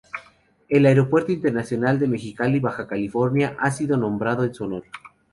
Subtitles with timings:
[0.67, 4.83] El Aeropuerto Internacional de Mexicali, Baja California, ha sido nombrado en su honor.